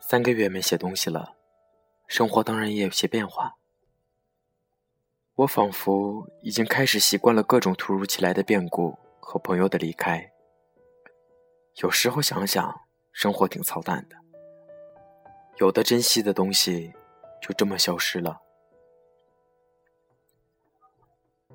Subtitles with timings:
[0.00, 1.36] 三个月没写东西了，
[2.06, 3.58] 生活当然也有些变化。
[5.34, 10.32] 我仿佛已经开始习惯了各种突如其来的变故和朋友的离开。
[11.82, 12.80] 有时候想想，
[13.12, 14.16] 生活挺操蛋的。
[15.58, 16.94] 有的珍惜的东西，
[17.40, 18.40] 就这么消失了。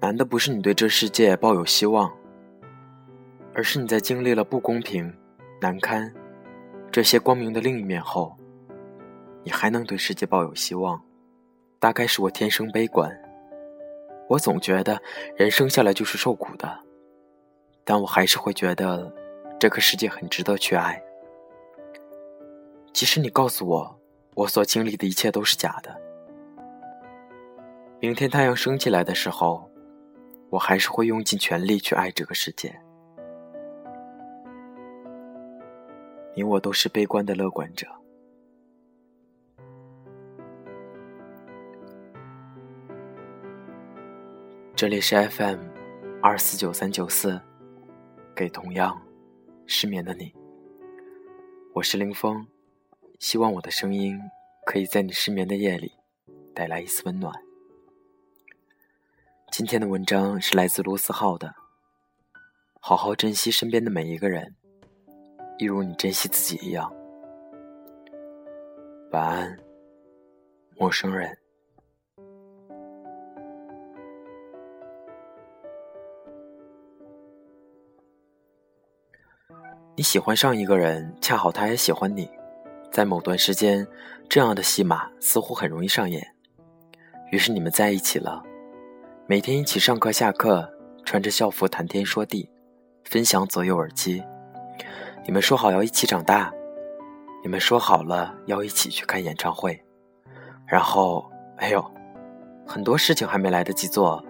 [0.00, 2.14] 难的不是你对这世界抱有希望，
[3.54, 5.12] 而是你在经历了不公平、
[5.60, 6.12] 难堪。
[6.92, 8.36] 这些光明的另一面后，
[9.42, 11.02] 你还能对世界抱有希望？
[11.78, 13.10] 大概是我天生悲观，
[14.28, 15.00] 我总觉得
[15.36, 16.80] 人生下来就是受苦的，
[17.84, 19.12] 但我还是会觉得
[19.58, 21.02] 这个世界很值得去爱。
[22.92, 24.00] 即使你告诉我，
[24.36, 25.98] 我所经历的一切都是假的，
[28.00, 29.70] 明天太阳升起来的时候，
[30.50, 32.78] 我还是会用尽全力去爱这个世界。
[36.34, 37.86] 你我都是悲观的乐观者。
[44.74, 45.60] 这里是 FM
[46.22, 47.40] 二四九三九四，
[48.34, 49.00] 给同样
[49.64, 50.34] 失眠的你。
[51.72, 52.46] 我是林峰，
[53.18, 54.20] 希望我的声音
[54.66, 55.92] 可以在你失眠的夜里
[56.54, 57.32] 带来一丝温暖。
[59.50, 61.54] 今天的文章是来自卢思浩的，
[62.78, 64.54] 好好珍惜身边的每一个人。
[65.58, 66.92] 一如你珍惜自己一样。
[69.12, 69.58] 晚安，
[70.76, 71.38] 陌生人。
[79.96, 82.28] 你喜欢上一个人，恰好他也喜欢你，
[82.96, 83.86] 在某段时间，
[84.26, 86.26] 这样的戏码似乎很容易上演。
[87.30, 88.42] 于是你们在一起了，
[89.26, 90.66] 每天一起上课下课，
[91.04, 92.50] 穿着校服谈天说地，
[93.04, 94.24] 分享左右耳机。
[95.26, 96.50] 你们说好要一起长大，
[97.42, 99.78] 你们说好了要一起去看演唱会，
[100.66, 101.84] 然后，哎呦，
[102.66, 104.24] 很多事情还没来得及做，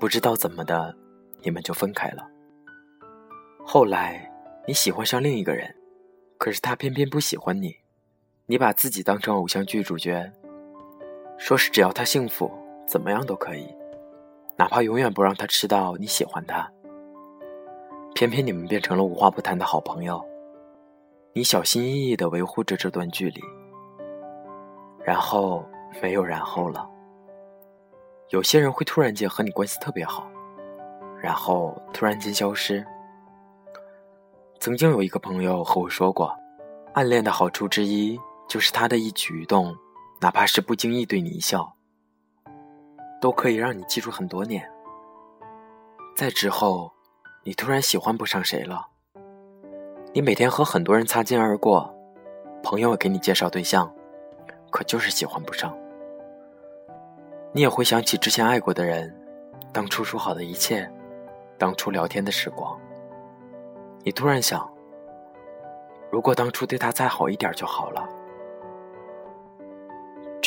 [0.00, 0.92] 不知道怎么的，
[1.44, 2.26] 你们就分开了。
[3.64, 4.28] 后来
[4.66, 5.72] 你喜欢上另一个人，
[6.36, 7.76] 可是他偏偏不喜欢你，
[8.50, 10.32] 你把自己当成偶像剧主角，
[11.36, 12.50] 说是只要他幸福，
[12.86, 13.68] 怎么样都可以，
[14.56, 16.66] 哪怕永远不让他知道你喜欢他。
[18.14, 20.24] 偏偏你们变成了无话不谈的好朋友。
[21.34, 23.42] 你小心翼翼的维护着这段距离，
[25.04, 25.62] 然后
[26.00, 26.88] 没有然后了。
[28.30, 30.26] 有些人会突然间和你关系特别好，
[31.20, 32.82] 然后突然间消失。
[34.58, 36.34] 曾经有一个朋友和我说过，
[36.94, 39.76] 暗恋的好处之一就是他的一举一动，
[40.20, 41.76] 哪怕是不经意对你一笑，
[43.20, 44.66] 都可以让你记住很多年。
[46.16, 46.90] 在之后，
[47.44, 48.88] 你突然喜欢不上谁了。
[50.14, 51.94] 你每天和很多人擦肩而过，
[52.62, 53.92] 朋友给你介绍对象，
[54.70, 55.76] 可就是喜欢不上。
[57.52, 59.14] 你也会想起之前爱过的人，
[59.72, 60.90] 当初说好的一切，
[61.58, 62.78] 当初聊天的时光。
[64.02, 64.68] 你突然想，
[66.10, 68.08] 如果当初对他再好一点就好了。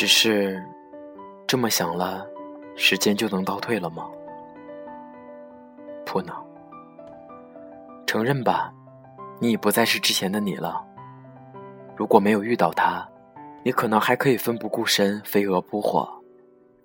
[0.00, 0.64] 只是，
[1.46, 2.26] 这么想了，
[2.74, 4.08] 时间就能倒退了吗？
[6.06, 6.34] 不能。
[8.06, 8.72] 承认吧。
[9.40, 10.82] 你已不再是之前的你了。
[11.94, 13.06] 如果没有遇到他，
[13.62, 16.08] 你可能还可以奋不顾身、飞蛾扑火。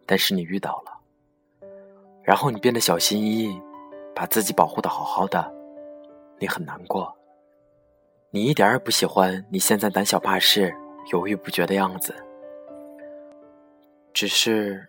[0.06, 1.68] 但是你遇到了，
[2.22, 3.62] 然后你变得小心翼翼，
[4.14, 5.54] 把自己保护的好好的。
[6.38, 7.16] 你很难过。
[8.30, 10.76] 你一点也不喜欢你现在胆小怕事、
[11.14, 12.14] 犹豫不决的样子。
[14.16, 14.88] 只是，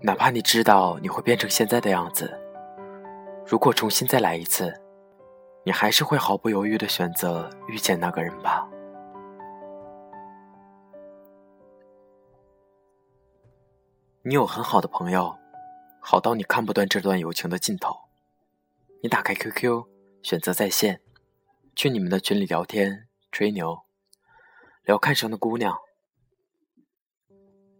[0.00, 2.32] 哪怕你知道你会变成现在的样子，
[3.46, 4.72] 如果重新再来一次。
[5.66, 8.68] 你还是会毫不犹豫的选择遇见那个人吧。
[14.22, 15.34] 你有很好的朋友，
[16.00, 17.94] 好到你看不断这段友情的尽头。
[19.02, 19.84] 你打开 QQ，
[20.22, 21.00] 选择在线，
[21.74, 23.84] 去你们的群里聊天、吹牛，
[24.84, 25.78] 聊看上的姑娘，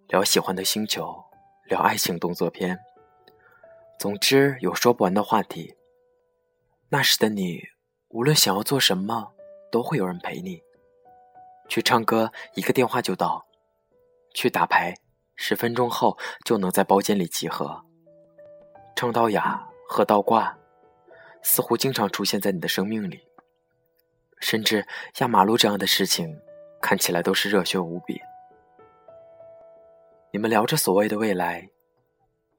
[0.08, 1.24] 聊喜欢的星球，
[1.64, 2.78] 聊爱情动作片。
[3.98, 5.74] 总之，有说不完的话题。
[6.88, 7.62] 那时的你。
[8.10, 9.32] 无论想要做什么，
[9.72, 10.62] 都会有人陪你。
[11.68, 13.44] 去唱歌，一个电话就到；
[14.32, 14.94] 去打牌，
[15.34, 17.84] 十分钟后就能在包间里集合。
[18.94, 20.56] 唱到哑，喝到挂，
[21.42, 23.26] 似乎经常出现在你的生命里。
[24.38, 24.86] 甚至
[25.18, 26.40] 压马路这样的事情，
[26.80, 28.20] 看起来都是热血无比。
[30.34, 31.70] 你们聊着所谓的未来，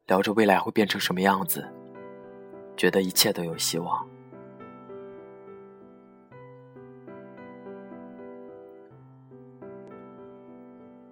[0.07, 1.67] 聊着未来会变成什么样子，
[2.77, 4.07] 觉得一切都有希望。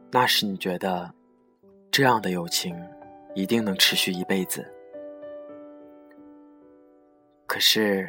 [0.09, 1.13] 那时你觉得，
[1.91, 2.73] 这样的友情
[3.35, 4.65] 一定能持续一辈子。
[7.45, 8.07] 可是，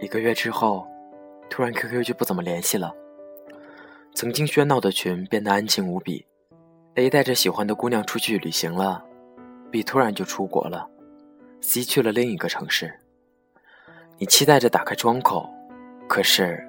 [0.00, 0.88] 一个月之后，
[1.50, 2.90] 突然 QQ 就不怎么联系了。
[4.14, 6.24] 曾经喧闹的群变得安静无比。
[6.94, 9.02] A 带着喜欢的姑娘出去旅行了
[9.70, 10.86] ，B 突然就出国了
[11.62, 13.00] ，C 去了另一个城市。
[14.18, 15.48] 你期待着打开窗口，
[16.06, 16.62] 可是，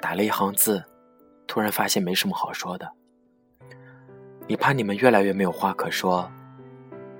[0.00, 0.84] 打了一行字，
[1.46, 2.90] 突然发现没什么好说的。
[4.48, 6.28] 你怕你们越来越没有话可说，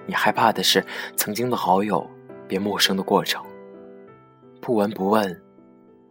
[0.05, 0.85] 你害怕的是
[1.17, 2.05] 曾经的好友
[2.49, 3.41] 变陌生的过程。
[4.61, 5.41] 不闻不问，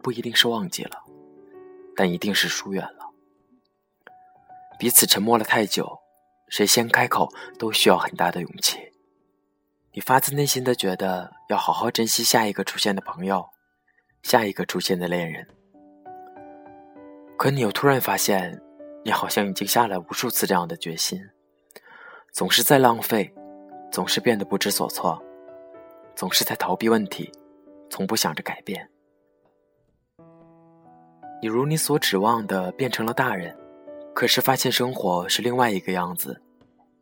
[0.02, 0.96] 不一定是忘记了，
[1.94, 3.10] 但一定是疏远了。
[4.78, 5.99] 彼此沉默了太久，
[6.50, 8.78] 谁先开口都需要很大的勇气。
[9.92, 13.48] 你发自内心的觉得要好好珍惜下一个出现的朋友，
[14.22, 15.48] 下一个出现的恋人，
[17.38, 18.60] 可你又突然发现。
[19.02, 21.18] 你好像已经下了无数次这样的决心，
[22.32, 23.32] 总是在浪费，
[23.90, 25.18] 总是变得不知所措，
[26.14, 27.32] 总是在逃避问题，
[27.88, 28.90] 从不想着改变。
[31.40, 33.56] 你如你所指望的变成了大人，
[34.14, 36.40] 可是发现生活是另外一个样子，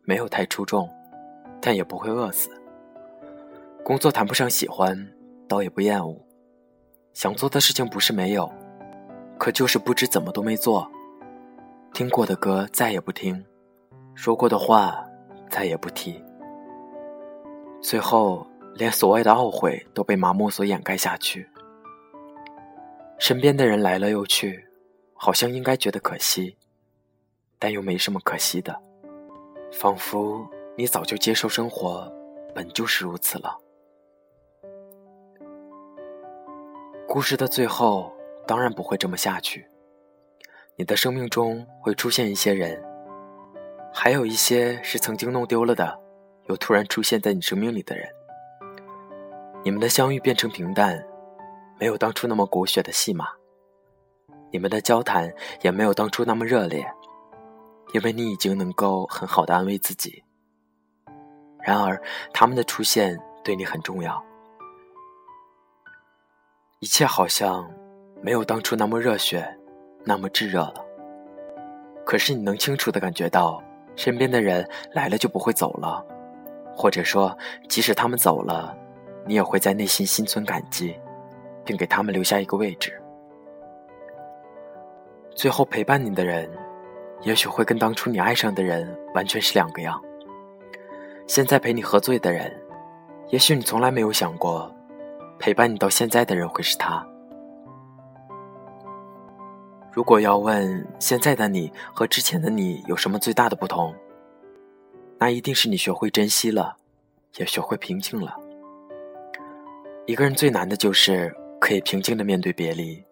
[0.03, 0.89] 没有太出众，
[1.61, 2.49] 但也不会饿死。
[3.83, 4.95] 工作谈不上喜欢，
[5.47, 6.15] 倒也不厌恶。
[7.13, 8.49] 想做的事情不是没有，
[9.37, 10.89] 可就是不知怎么都没做。
[11.91, 13.43] 听过的歌再也不听，
[14.13, 15.03] 说过的话
[15.49, 16.23] 再也不提，
[17.81, 18.45] 最后
[18.75, 21.49] 连所谓的懊悔都被麻木所掩盖下去。
[23.17, 24.63] 身边的人来了又去，
[25.15, 26.55] 好像应该觉得可惜，
[27.59, 28.81] 但又没什么可惜的，
[29.71, 32.11] 仿佛你早就接受生活
[32.55, 33.57] 本就是如此了。
[37.05, 38.11] 故事的最后
[38.47, 39.67] 当然不会这么下去。
[40.77, 42.81] 你的生命中会出现一些人，
[43.93, 45.99] 还有一些是曾经弄丢了的，
[46.47, 48.07] 又突然出现在你生命里的人。
[49.65, 51.05] 你们的相遇变成平淡，
[51.77, 53.27] 没有当初那么狗血的戏码。
[54.51, 56.89] 你们的交谈也没有当初那么热烈，
[57.93, 60.23] 因为你已经能够很好的安慰自己。
[61.61, 62.01] 然而，
[62.33, 64.23] 他们的出现对你很重要。
[66.79, 67.69] 一切好像
[68.21, 69.55] 没有当初那么热血。
[70.05, 70.85] 那么炙热了，
[72.05, 73.61] 可是你能清楚的感觉到，
[73.97, 76.03] 身边的人来了就不会走了，
[76.73, 77.37] 或者说，
[77.67, 78.75] 即使他们走了，
[79.25, 80.97] 你也会在内心心存感激，
[81.65, 82.99] 并给他们留下一个位置。
[85.35, 86.49] 最后陪伴你的人，
[87.21, 90.01] 也许会跟当初你爱上的人完全是两个样。
[91.27, 92.51] 现在陪你喝醉的人，
[93.29, 94.73] 也许你从来没有想过，
[95.37, 97.05] 陪伴你到现在的人会是他。
[99.91, 103.93] 如果要问现在的你和之前的你有什么最大的不同，
[105.17, 106.77] 那一定是你学会珍惜了，
[107.35, 108.35] 也学会平静了。
[110.05, 113.03] 一个人最难的就是可以平静的面对别离，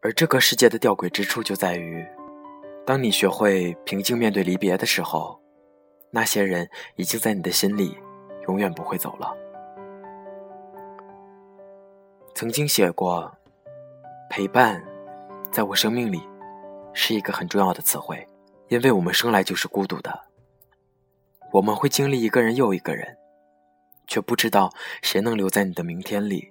[0.00, 2.04] 而这个世界的吊诡之处就在于，
[2.84, 5.40] 当你学会平静面对离别的时候，
[6.10, 7.96] 那些人已经在你的心里
[8.48, 9.36] 永远不会走了。
[12.34, 13.30] 曾经写过
[14.30, 14.82] 陪伴。
[15.52, 16.18] 在我生命里，
[16.94, 18.26] 是一个很重要的词汇，
[18.68, 20.18] 因为我们生来就是孤独的。
[21.52, 23.18] 我们会经历一个人又一个人，
[24.06, 24.72] 却不知道
[25.02, 26.50] 谁能留在你的明天里。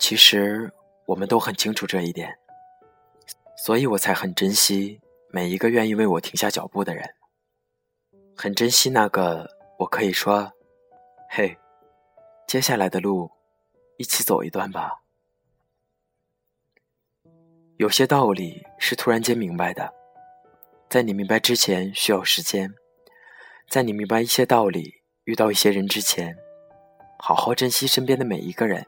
[0.00, 0.68] 其实
[1.06, 2.36] 我们都很清楚这一点，
[3.62, 4.98] 所以我才很珍惜
[5.28, 7.14] 每一个愿意为我停下脚步的人，
[8.34, 9.50] 很珍惜那个
[9.80, 10.50] 我可以说
[11.28, 11.58] ：“嘿，
[12.46, 13.30] 接下来的路，
[13.98, 15.02] 一起走一段吧。”
[17.76, 19.92] 有些道理是突然间明白的，
[20.88, 22.72] 在你明白之前需要时间，
[23.68, 26.34] 在你明白一些道理、遇到一些人之前，
[27.18, 28.86] 好好珍惜身边的每一个人，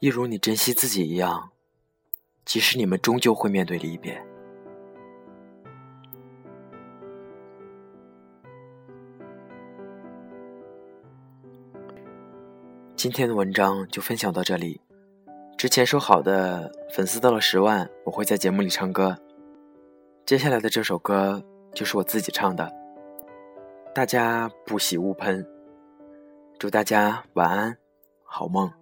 [0.00, 1.51] 一如你珍惜自己一样。
[2.44, 4.20] 即使你们终究会面对离别。
[12.94, 14.80] 今天的文章就分享到这里。
[15.56, 19.16] 之前说好的粉丝到了十万，我会在节目里唱歌。
[20.24, 21.42] 接下来的这首歌
[21.74, 22.72] 就是我自己唱的，
[23.94, 25.44] 大家不喜勿喷。
[26.58, 27.76] 祝大家晚安，
[28.24, 28.81] 好梦。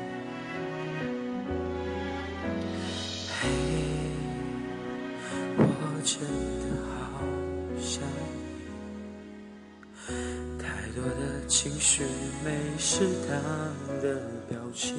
[6.03, 6.65] 真的
[7.13, 7.21] 好
[7.79, 8.31] 想你。
[10.57, 10.65] 太
[10.95, 12.03] 多的情绪
[12.43, 13.31] 没适当
[14.01, 14.15] 的
[14.49, 14.95] 表情，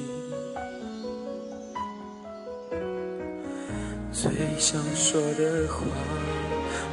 [4.11, 5.85] 最想说的话，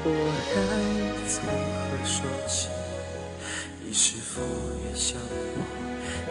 [0.04, 0.08] 我
[0.54, 0.56] 该
[1.28, 2.68] 从何说起？
[3.84, 4.42] 你是否
[4.84, 5.16] 也像
[6.26, 6.30] 我